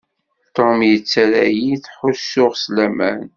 [0.55, 3.23] Tom yettarra-yi ttḥussuɣ s laman.